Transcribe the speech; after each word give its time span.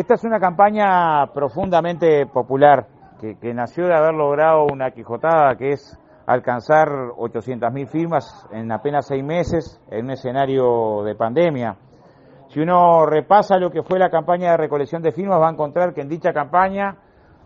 Esta 0.00 0.14
es 0.14 0.24
una 0.24 0.40
campaña 0.40 1.26
profundamente 1.34 2.24
popular 2.24 2.86
que, 3.20 3.52
nació 3.52 3.86
de 3.86 3.94
haber 3.94 4.14
logrado 4.14 4.64
una 4.64 4.92
quijotada 4.92 5.54
que 5.56 5.72
es 5.72 6.00
alcanzar 6.24 6.88
800.000 6.88 7.86
firmas 7.86 8.48
en 8.50 8.72
apenas 8.72 9.06
seis 9.06 9.22
meses 9.22 9.78
en 9.90 10.06
un 10.06 10.12
escenario 10.12 11.02
de 11.04 11.14
pandemia. 11.16 11.76
Si 12.48 12.60
uno 12.60 13.04
repasa 13.04 13.58
lo 13.58 13.70
que 13.70 13.82
fue 13.82 13.98
la 13.98 14.08
campaña 14.08 14.52
de 14.52 14.56
recolección 14.56 15.02
de 15.02 15.12
firmas 15.12 15.38
va 15.38 15.48
a 15.48 15.52
encontrar 15.52 15.92
que 15.92 16.00
en 16.00 16.08
dicha 16.08 16.32
campaña 16.32 16.96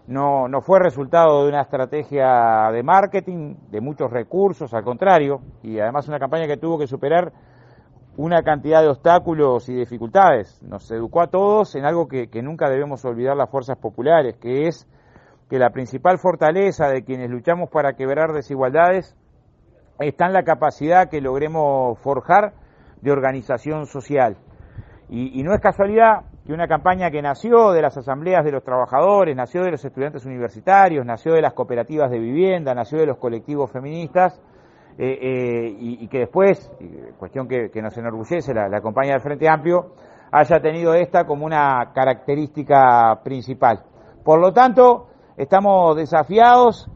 no 0.06 0.60
fue 0.62 0.78
resultado 0.78 1.42
de 1.42 1.48
una 1.48 1.62
estrategia 1.62 2.70
de 2.70 2.84
marketing, 2.84 3.56
de 3.68 3.80
muchos 3.80 4.12
recursos, 4.12 4.72
al 4.74 4.84
contrario, 4.84 5.40
y 5.64 5.80
además 5.80 6.06
una 6.06 6.20
campaña 6.20 6.46
que 6.46 6.58
tuvo 6.58 6.78
que 6.78 6.86
superar 6.86 7.32
una 8.16 8.42
cantidad 8.42 8.82
de 8.82 8.88
obstáculos 8.88 9.68
y 9.68 9.74
dificultades. 9.74 10.62
Nos 10.62 10.90
educó 10.90 11.22
a 11.22 11.28
todos 11.28 11.74
en 11.74 11.84
algo 11.84 12.06
que, 12.06 12.28
nunca 12.42 12.68
debemos 12.68 13.04
olvidar 13.04 13.36
las 13.36 13.50
fuerzas 13.50 13.76
populares, 13.78 14.36
que 14.36 14.68
es 14.68 14.88
que 15.48 15.58
la 15.58 15.70
principal 15.70 16.18
fortaleza 16.18 16.88
de 16.88 17.04
quienes 17.04 17.30
luchamos 17.30 17.70
para 17.70 17.94
quebrar 17.94 18.32
desigualdades 18.32 19.16
está 19.98 20.26
en 20.26 20.32
la 20.32 20.44
capacidad 20.44 21.08
que 21.08 21.20
logremos 21.20 21.98
forjar 21.98 22.54
de 23.00 23.12
organización 23.12 23.86
social. 23.86 24.36
Y 25.08 25.42
no 25.42 25.54
es 25.54 25.60
casualidad 25.60 26.24
que 26.46 26.52
una 26.52 26.68
campaña 26.68 27.10
que 27.10 27.22
nació 27.22 27.72
de 27.72 27.82
las 27.82 27.96
asambleas 27.96 28.44
de 28.44 28.52
los 28.52 28.64
trabajadores, 28.64 29.34
nació 29.34 29.62
de 29.62 29.72
los 29.72 29.84
estudiantes 29.84 30.26
universitarios, 30.26 31.04
nació 31.06 31.34
de 31.34 31.42
las 31.42 31.54
cooperativas 31.54 32.10
de 32.10 32.18
vivienda, 32.18 32.74
nació 32.74 32.98
de 32.98 33.06
los 33.06 33.18
colectivos 33.18 33.70
feministas, 33.70 34.40
eh, 34.96 35.18
eh, 35.20 35.76
y, 35.78 36.08
que 36.08 36.20
después, 36.20 36.70
cuestión 37.18 37.48
que, 37.48 37.70
que 37.70 37.82
nos 37.82 37.96
enorgullece, 37.98 38.54
la, 38.54 38.68
la 38.68 38.80
compañía 38.80 39.14
del 39.14 39.22
Frente 39.22 39.48
Amplio, 39.48 39.94
haya 40.30 40.60
tenido 40.60 40.94
esta 40.94 41.24
como 41.24 41.46
una 41.46 41.92
característica 41.92 43.20
principal. 43.24 43.82
Por 44.24 44.40
lo 44.40 44.52
tanto, 44.52 45.08
estamos 45.36 45.96
desafiados 45.96 46.88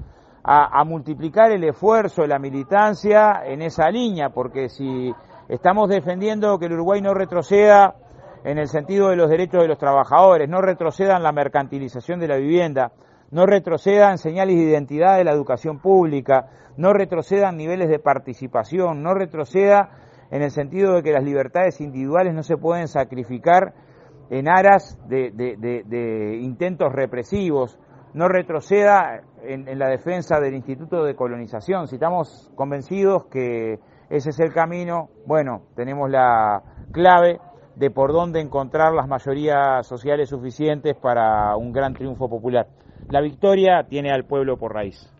a, 0.45 0.81
a 0.81 0.85
multiplicar 0.85 1.51
el 1.51 1.65
esfuerzo 1.65 2.23
de 2.23 2.29
la 2.29 2.39
militancia 2.39 3.43
en 3.45 3.63
esa 3.63 3.91
línea, 3.91 4.31
porque 4.31 4.69
si 4.69 5.13
estamos 5.49 5.89
defendiendo 5.89 6.59
que 6.59 6.67
el 6.67 6.75
Uruguay 6.75 7.01
no 7.01 7.15
retroceda 7.15 7.97
en 8.45 8.59
el 8.59 8.69
sentido 8.69 9.09
de 9.09 9.17
los 9.17 9.29
derechos 9.29 9.63
de 9.63 9.69
los 9.69 9.79
trabajadores, 9.79 10.49
no 10.49 10.61
retroceda 10.61 11.17
en 11.17 11.23
la 11.23 11.33
mercantilización 11.33 12.21
de 12.21 12.29
la 12.29 12.37
vivienda, 12.37 12.93
no 13.31 13.47
retroceda 13.47 14.11
en 14.11 14.19
señales 14.19 14.57
de 14.57 14.63
identidad 14.63 15.17
de 15.17 15.25
la 15.25 15.33
educación 15.33 15.81
pública, 15.81 16.49
no 16.77 16.93
retroceda 16.93 17.51
en 17.51 17.57
niveles 17.57 17.89
de 17.89 17.99
participación, 17.99 19.03
no 19.03 19.15
retroceda 19.15 19.91
en 20.31 20.43
el 20.43 20.51
sentido 20.51 20.95
de 20.95 21.03
que 21.03 21.13
las 21.13 21.25
libertades 21.25 21.81
individuales 21.81 22.35
no 22.35 22.43
se 22.43 22.57
pueden 22.57 22.89
sacrificar 22.89 23.75
en 24.31 24.49
aras 24.49 24.99
de 25.09 26.39
intentos 26.43 26.93
represivos, 26.93 27.79
no 28.15 28.29
retroceda 28.29 29.23
en, 29.43 29.69
en, 29.69 29.79
la 29.79 29.89
defensa 29.89 30.41
del 30.41 30.55
Instituto 30.55 31.05
de 31.05 31.15
Colonización. 31.15 31.87
Si 31.89 31.97
estamos 31.97 32.51
convencidos 32.55 33.27
que 33.27 33.79
ese 34.11 34.31
es 34.31 34.41
el 34.41 34.53
camino, 34.53 35.09
bueno, 35.27 35.63
tenemos 35.75 36.11
la 36.11 36.63
clave 36.93 37.39
de 37.79 37.91
por 37.91 38.13
dónde 38.13 38.41
encontrar 38.41 38.93
las 38.93 39.07
mayorías 39.07 39.87
sociales 39.87 40.31
suficientes 40.31 40.97
para 40.97 41.57
un 41.57 41.73
gran 41.73 41.95
triunfo 41.95 42.29
popular. 42.29 42.67
La 43.09 43.21
victoria 43.21 43.85
tiene 43.89 44.11
al 44.11 44.25
pueblo 44.25 44.57
por 44.57 44.75
raíz. 44.75 45.18